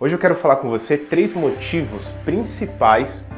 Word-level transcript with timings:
Hoje 0.00 0.14
eu 0.14 0.18
quero 0.20 0.36
falar 0.36 0.54
com 0.56 0.70
você 0.70 0.96
três 0.96 1.34
motivos 1.34 2.12
principais 2.24 3.28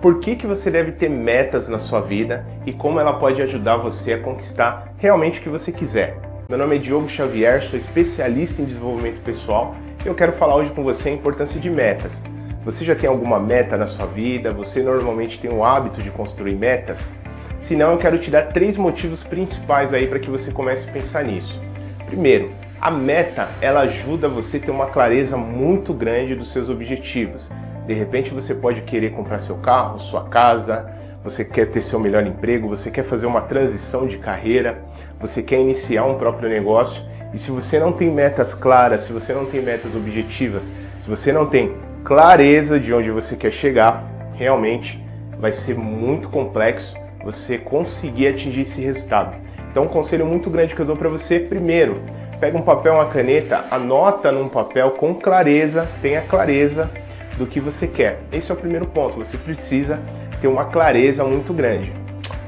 por 0.00 0.18
que, 0.18 0.34
que 0.34 0.46
você 0.46 0.70
deve 0.70 0.92
ter 0.92 1.10
metas 1.10 1.68
na 1.68 1.78
sua 1.78 2.00
vida 2.00 2.46
e 2.64 2.72
como 2.72 2.98
ela 2.98 3.18
pode 3.18 3.42
ajudar 3.42 3.76
você 3.76 4.14
a 4.14 4.18
conquistar 4.18 4.94
realmente 4.96 5.38
o 5.40 5.42
que 5.42 5.50
você 5.50 5.70
quiser. 5.70 6.18
Meu 6.48 6.56
nome 6.56 6.76
é 6.76 6.78
Diogo 6.78 7.06
Xavier, 7.06 7.62
sou 7.62 7.78
especialista 7.78 8.62
em 8.62 8.64
desenvolvimento 8.64 9.20
pessoal 9.20 9.74
e 10.02 10.08
eu 10.08 10.14
quero 10.14 10.32
falar 10.32 10.56
hoje 10.56 10.70
com 10.70 10.82
você 10.82 11.10
a 11.10 11.12
importância 11.12 11.60
de 11.60 11.68
metas. 11.68 12.24
Você 12.64 12.82
já 12.82 12.94
tem 12.94 13.10
alguma 13.10 13.38
meta 13.38 13.76
na 13.76 13.86
sua 13.86 14.06
vida? 14.06 14.50
Você 14.52 14.82
normalmente 14.82 15.38
tem 15.38 15.52
o 15.52 15.62
hábito 15.62 16.02
de 16.02 16.10
construir 16.10 16.54
metas? 16.54 17.14
Se 17.58 17.76
não, 17.76 17.92
eu 17.92 17.98
quero 17.98 18.18
te 18.18 18.30
dar 18.30 18.44
três 18.44 18.78
motivos 18.78 19.22
principais 19.22 19.92
aí 19.92 20.06
para 20.06 20.18
que 20.18 20.30
você 20.30 20.50
comece 20.50 20.88
a 20.88 20.92
pensar 20.94 21.24
nisso. 21.24 21.60
Primeiro, 22.06 22.50
a 22.80 22.90
meta 22.90 23.48
ela 23.60 23.80
ajuda 23.80 24.28
você 24.28 24.58
a 24.58 24.60
ter 24.60 24.70
uma 24.70 24.86
clareza 24.86 25.36
muito 25.36 25.94
grande 25.94 26.34
dos 26.34 26.52
seus 26.52 26.68
objetivos. 26.68 27.50
De 27.86 27.94
repente 27.94 28.34
você 28.34 28.54
pode 28.54 28.82
querer 28.82 29.12
comprar 29.12 29.38
seu 29.38 29.56
carro, 29.56 29.98
sua 29.98 30.24
casa, 30.24 30.90
você 31.22 31.44
quer 31.44 31.66
ter 31.66 31.80
seu 31.80 31.98
melhor 31.98 32.26
emprego, 32.26 32.68
você 32.68 32.90
quer 32.90 33.02
fazer 33.02 33.26
uma 33.26 33.40
transição 33.40 34.06
de 34.06 34.18
carreira, 34.18 34.82
você 35.18 35.42
quer 35.42 35.60
iniciar 35.60 36.04
um 36.04 36.18
próprio 36.18 36.48
negócio. 36.48 37.02
E 37.32 37.38
se 37.38 37.50
você 37.50 37.78
não 37.78 37.92
tem 37.92 38.10
metas 38.10 38.54
claras, 38.54 39.02
se 39.02 39.12
você 39.12 39.32
não 39.32 39.46
tem 39.46 39.60
metas 39.60 39.94
objetivas, 39.96 40.72
se 40.98 41.08
você 41.08 41.32
não 41.32 41.46
tem 41.46 41.74
clareza 42.04 42.78
de 42.78 42.92
onde 42.92 43.10
você 43.10 43.36
quer 43.36 43.50
chegar, 43.50 44.06
realmente 44.36 45.02
vai 45.38 45.52
ser 45.52 45.76
muito 45.76 46.28
complexo 46.28 46.96
você 47.24 47.58
conseguir 47.58 48.28
atingir 48.28 48.60
esse 48.60 48.80
resultado. 48.80 49.36
Então, 49.70 49.84
um 49.84 49.88
conselho 49.88 50.24
muito 50.24 50.48
grande 50.48 50.74
que 50.74 50.80
eu 50.80 50.86
dou 50.86 50.96
para 50.96 51.08
você, 51.08 51.40
primeiro, 51.40 52.00
pega 52.40 52.56
um 52.56 52.62
papel, 52.62 52.94
uma 52.94 53.06
caneta, 53.06 53.64
anota 53.70 54.30
num 54.30 54.48
papel 54.48 54.92
com 54.92 55.14
clareza, 55.14 55.88
tenha 56.02 56.20
clareza 56.20 56.90
do 57.36 57.46
que 57.46 57.60
você 57.60 57.86
quer. 57.86 58.20
Esse 58.32 58.50
é 58.50 58.54
o 58.54 58.56
primeiro 58.56 58.86
ponto, 58.86 59.16
você 59.16 59.36
precisa 59.36 60.00
ter 60.40 60.48
uma 60.48 60.66
clareza 60.66 61.24
muito 61.24 61.52
grande. 61.52 61.92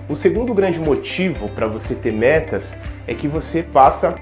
O 0.09 0.17
segundo 0.17 0.55
grande 0.55 0.79
motivo 0.79 1.49
para 1.51 1.67
você 1.67 1.95
ter 1.95 2.13
metas 2.13 2.75
é 3.07 3.15
que 3.15 3.29
você 3.29 3.63
passa 3.63 4.15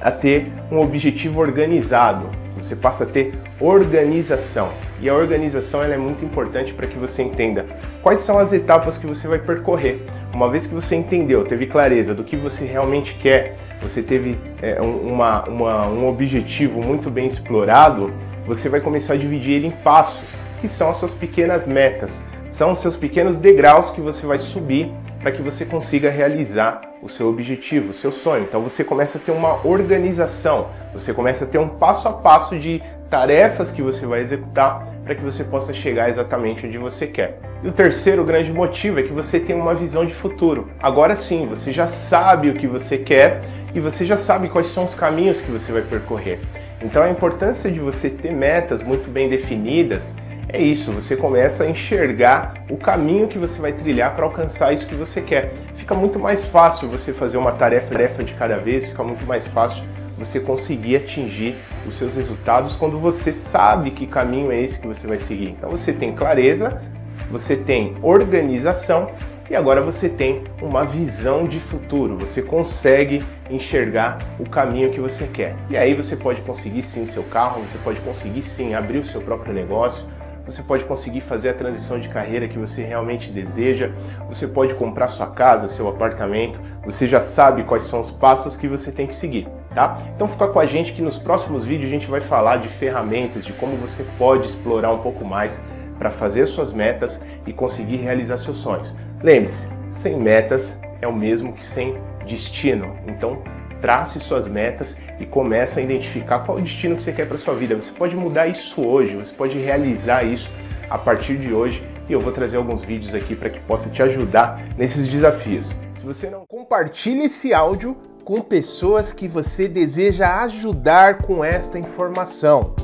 a 0.00 0.10
ter 0.10 0.50
um 0.70 0.80
objetivo 0.80 1.40
organizado, 1.40 2.28
você 2.56 2.74
passa 2.74 3.04
a 3.04 3.06
ter 3.06 3.32
organização. 3.60 4.70
E 5.00 5.08
a 5.08 5.14
organização 5.14 5.82
é 5.82 5.96
muito 5.96 6.24
importante 6.24 6.72
para 6.72 6.86
que 6.86 6.96
você 6.96 7.22
entenda 7.22 7.66
quais 8.02 8.20
são 8.20 8.38
as 8.38 8.52
etapas 8.52 8.96
que 8.96 9.06
você 9.06 9.28
vai 9.28 9.38
percorrer. 9.38 10.02
Uma 10.32 10.50
vez 10.50 10.66
que 10.66 10.74
você 10.74 10.96
entendeu, 10.96 11.44
teve 11.44 11.66
clareza 11.66 12.14
do 12.14 12.24
que 12.24 12.36
você 12.36 12.64
realmente 12.64 13.14
quer, 13.14 13.56
você 13.82 14.02
teve 14.02 14.38
é, 14.62 14.80
uma, 14.80 15.44
uma, 15.44 15.86
um 15.88 16.08
objetivo 16.08 16.80
muito 16.80 17.10
bem 17.10 17.26
explorado, 17.26 18.12
você 18.46 18.68
vai 18.68 18.80
começar 18.80 19.14
a 19.14 19.16
dividir 19.16 19.54
ele 19.54 19.66
em 19.66 19.70
passos, 19.70 20.38
que 20.60 20.68
são 20.68 20.88
as 20.88 20.96
suas 20.96 21.12
pequenas 21.12 21.66
metas, 21.66 22.24
são 22.48 22.72
os 22.72 22.78
seus 22.78 22.96
pequenos 22.96 23.38
degraus 23.38 23.90
que 23.90 24.00
você 24.00 24.26
vai 24.26 24.38
subir 24.38 24.90
para 25.20 25.32
que 25.32 25.42
você 25.42 25.64
consiga 25.64 26.10
realizar 26.10 26.80
o 27.00 27.08
seu 27.08 27.28
objetivo, 27.28 27.90
o 27.90 27.92
seu 27.92 28.12
sonho. 28.12 28.44
Então 28.44 28.60
você 28.60 28.84
começa 28.84 29.18
a 29.18 29.20
ter 29.20 29.32
uma 29.32 29.66
organização, 29.66 30.68
você 30.92 31.14
começa 31.14 31.44
a 31.44 31.48
ter 31.48 31.58
um 31.58 31.68
passo 31.68 32.08
a 32.08 32.12
passo 32.12 32.58
de 32.58 32.82
tarefas 33.08 33.70
que 33.70 33.82
você 33.82 34.06
vai 34.06 34.20
executar 34.20 34.86
para 35.04 35.14
que 35.14 35.22
você 35.22 35.44
possa 35.44 35.74
chegar 35.74 36.08
exatamente 36.08 36.66
onde 36.66 36.78
você 36.78 37.06
quer. 37.06 37.38
E 37.62 37.68
o 37.68 37.72
terceiro 37.72 38.24
grande 38.24 38.52
motivo 38.52 39.00
é 39.00 39.02
que 39.02 39.12
você 39.12 39.38
tem 39.38 39.54
uma 39.54 39.74
visão 39.74 40.06
de 40.06 40.14
futuro. 40.14 40.70
Agora 40.80 41.14
sim, 41.14 41.46
você 41.46 41.72
já 41.72 41.86
sabe 41.86 42.50
o 42.50 42.54
que 42.54 42.66
você 42.66 42.98
quer 42.98 43.42
e 43.74 43.80
você 43.80 44.04
já 44.04 44.16
sabe 44.16 44.48
quais 44.48 44.68
são 44.68 44.84
os 44.84 44.94
caminhos 44.94 45.40
que 45.40 45.50
você 45.50 45.72
vai 45.72 45.82
percorrer. 45.82 46.40
Então 46.80 47.02
a 47.02 47.10
importância 47.10 47.70
de 47.70 47.80
você 47.80 48.10
ter 48.10 48.32
metas 48.32 48.82
muito 48.82 49.10
bem 49.10 49.28
definidas 49.28 50.16
é 50.48 50.60
isso, 50.60 50.92
você 50.92 51.16
começa 51.16 51.64
a 51.64 51.70
enxergar 51.70 52.64
o 52.68 52.76
caminho 52.76 53.28
que 53.28 53.38
você 53.38 53.60
vai 53.60 53.72
trilhar 53.72 54.14
para 54.14 54.24
alcançar 54.24 54.72
isso 54.74 54.86
que 54.86 54.94
você 54.94 55.22
quer. 55.22 55.54
Fica 55.76 55.94
muito 55.94 56.18
mais 56.18 56.44
fácil 56.44 56.88
você 56.88 57.12
fazer 57.12 57.38
uma 57.38 57.52
tarefa, 57.52 57.90
tarefa 57.90 58.22
de 58.22 58.34
cada 58.34 58.58
vez, 58.58 58.84
fica 58.84 59.02
muito 59.02 59.24
mais 59.24 59.46
fácil 59.46 59.84
você 60.18 60.38
conseguir 60.38 60.96
atingir 60.96 61.56
os 61.86 61.94
seus 61.94 62.16
resultados 62.16 62.76
quando 62.76 62.98
você 62.98 63.32
sabe 63.32 63.92
que 63.92 64.06
caminho 64.06 64.52
é 64.52 64.60
esse 64.60 64.78
que 64.78 64.86
você 64.86 65.06
vai 65.06 65.18
seguir. 65.18 65.48
Então 65.50 65.70
você 65.70 65.92
tem 65.92 66.12
clareza, 66.12 66.82
você 67.30 67.56
tem 67.56 67.94
organização 68.02 69.10
e 69.52 69.54
agora 69.54 69.82
você 69.82 70.08
tem 70.08 70.44
uma 70.62 70.82
visão 70.82 71.44
de 71.44 71.60
futuro, 71.60 72.16
você 72.16 72.40
consegue 72.40 73.22
enxergar 73.50 74.18
o 74.38 74.48
caminho 74.48 74.90
que 74.90 74.98
você 74.98 75.26
quer. 75.26 75.54
E 75.68 75.76
aí 75.76 75.92
você 75.92 76.16
pode 76.16 76.40
conseguir 76.40 76.82
sim 76.82 77.04
seu 77.04 77.22
carro, 77.24 77.60
você 77.60 77.76
pode 77.84 78.00
conseguir 78.00 78.44
sim 78.44 78.72
abrir 78.72 79.00
o 79.00 79.04
seu 79.04 79.20
próprio 79.20 79.52
negócio, 79.52 80.06
você 80.46 80.62
pode 80.62 80.86
conseguir 80.86 81.20
fazer 81.20 81.50
a 81.50 81.52
transição 81.52 82.00
de 82.00 82.08
carreira 82.08 82.48
que 82.48 82.58
você 82.58 82.82
realmente 82.82 83.30
deseja, 83.30 83.90
você 84.26 84.48
pode 84.48 84.74
comprar 84.74 85.08
sua 85.08 85.26
casa, 85.26 85.68
seu 85.68 85.86
apartamento, 85.86 86.58
você 86.82 87.06
já 87.06 87.20
sabe 87.20 87.64
quais 87.64 87.82
são 87.82 88.00
os 88.00 88.10
passos 88.10 88.56
que 88.56 88.66
você 88.66 88.90
tem 88.90 89.06
que 89.06 89.14
seguir, 89.14 89.46
tá? 89.74 89.98
Então 90.16 90.26
fica 90.26 90.48
com 90.48 90.60
a 90.60 90.64
gente 90.64 90.94
que 90.94 91.02
nos 91.02 91.18
próximos 91.18 91.66
vídeos 91.66 91.90
a 91.90 91.94
gente 91.94 92.10
vai 92.10 92.22
falar 92.22 92.56
de 92.56 92.68
ferramentas, 92.68 93.44
de 93.44 93.52
como 93.52 93.76
você 93.76 94.02
pode 94.16 94.46
explorar 94.46 94.92
um 94.92 95.00
pouco 95.00 95.26
mais 95.26 95.62
para 95.98 96.10
fazer 96.10 96.46
suas 96.46 96.72
metas 96.72 97.22
e 97.46 97.52
conseguir 97.52 97.96
realizar 97.96 98.38
seus 98.38 98.56
sonhos. 98.56 98.96
Lembre-se, 99.22 99.68
sem 99.88 100.18
metas 100.18 100.78
é 101.00 101.06
o 101.06 101.14
mesmo 101.14 101.52
que 101.52 101.64
sem 101.64 101.94
destino. 102.26 102.94
Então, 103.06 103.42
trace 103.80 104.18
suas 104.20 104.48
metas 104.48 104.96
e 105.20 105.26
comece 105.26 105.80
a 105.80 105.82
identificar 105.82 106.40
qual 106.40 106.58
o 106.58 106.60
destino 106.60 106.96
que 106.96 107.02
você 107.02 107.12
quer 107.12 107.26
para 107.26 107.38
sua 107.38 107.54
vida. 107.54 107.74
Você 107.74 107.92
pode 107.92 108.16
mudar 108.16 108.46
isso 108.46 108.80
hoje, 108.82 109.16
você 109.16 109.32
pode 109.34 109.58
realizar 109.58 110.24
isso 110.24 110.50
a 110.88 110.98
partir 110.98 111.36
de 111.36 111.52
hoje 111.52 111.86
e 112.08 112.12
eu 112.12 112.20
vou 112.20 112.32
trazer 112.32 112.56
alguns 112.56 112.82
vídeos 112.82 113.14
aqui 113.14 113.34
para 113.36 113.50
que 113.50 113.60
possa 113.60 113.88
te 113.90 114.02
ajudar 114.02 114.62
nesses 114.76 115.08
desafios. 115.08 115.74
Se 115.96 116.04
você 116.04 116.28
não 116.28 116.44
compartilhe 116.46 117.24
esse 117.24 117.54
áudio 117.54 117.96
com 118.24 118.40
pessoas 118.40 119.12
que 119.12 119.28
você 119.28 119.68
deseja 119.68 120.42
ajudar 120.44 121.18
com 121.18 121.44
esta 121.44 121.78
informação. 121.78 122.74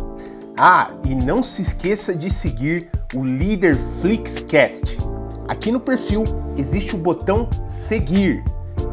Ah, 0.58 0.90
e 1.04 1.14
não 1.14 1.42
se 1.42 1.62
esqueça 1.62 2.14
de 2.14 2.30
seguir 2.30 2.90
o 3.14 3.24
Líder 3.24 3.76
Flixcast. 4.00 5.17
Aqui 5.48 5.72
no 5.72 5.80
perfil 5.80 6.24
existe 6.58 6.94
o 6.94 6.98
botão 6.98 7.48
seguir. 7.66 8.44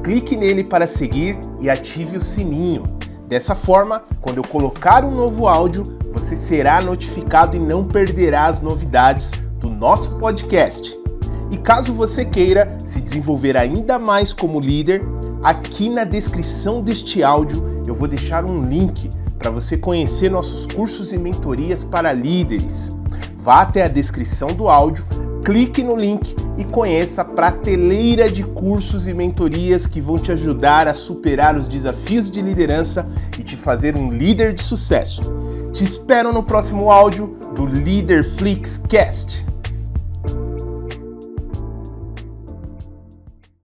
Clique 0.02 0.38
nele 0.38 0.64
para 0.64 0.88
seguir 0.88 1.38
e 1.60 1.70
ative 1.70 2.16
o 2.16 2.22
sininho. 2.22 2.98
Dessa 3.28 3.54
forma, 3.54 4.02
quando 4.22 4.38
eu 4.38 4.44
colocar 4.44 5.04
um 5.04 5.12
novo 5.12 5.50
áudio, 5.50 5.84
você 6.14 6.34
será 6.38 6.82
notificado 6.82 7.58
e 7.58 7.60
não 7.60 7.84
perderá 7.84 8.46
as 8.46 8.62
novidades 8.62 9.32
do 9.60 9.70
nosso 9.70 10.12
podcast. 10.12 10.98
E 11.52 11.58
caso 11.58 11.94
você 11.94 12.24
queira 12.24 12.78
se 12.86 13.02
desenvolver 13.02 13.58
ainda 13.58 14.00
mais 14.00 14.32
como 14.32 14.62
líder, 14.62 15.02
aqui 15.44 15.90
na 15.90 16.06
descrição 16.06 16.82
deste 16.82 17.22
áudio 17.22 17.84
eu 17.86 17.94
vou 17.94 18.08
deixar 18.08 18.46
um 18.46 18.66
link 18.68 19.10
para 19.38 19.52
você 19.52 19.76
conhecer 19.76 20.32
nossos 20.32 20.66
cursos 20.66 21.12
e 21.12 21.18
mentorias 21.18 21.84
para 21.84 22.14
líderes. 22.14 22.96
Vá 23.40 23.62
até 23.62 23.84
a 23.84 23.90
descrição 23.90 24.48
do 24.48 24.70
áudio, 24.70 25.06
clique 25.44 25.84
no 25.84 25.96
link 25.96 26.45
e 26.58 26.64
conheça 26.64 27.22
a 27.22 27.26
prateleira 27.26 28.30
de 28.30 28.44
cursos 28.44 29.08
e 29.08 29.14
mentorias 29.14 29.86
que 29.86 30.00
vão 30.00 30.16
te 30.16 30.32
ajudar 30.32 30.88
a 30.88 30.94
superar 30.94 31.56
os 31.56 31.68
desafios 31.68 32.32
de 32.32 32.42
liderança 32.42 33.08
e 33.38 33.44
te 33.44 33.58
fazer 33.58 33.96
um 33.96 34.12
líder 34.12 34.54
de 34.54 34.64
sucesso. 34.64 35.22
Te 35.74 35.84
espero 35.84 36.32
no 36.32 36.44
próximo 36.44 36.90
áudio 36.90 37.38
do 37.54 37.66
Leader 37.66 38.24
Flix 38.24 38.82
Cast. 38.90 39.55